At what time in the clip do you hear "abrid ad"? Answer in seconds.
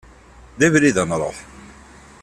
0.67-1.07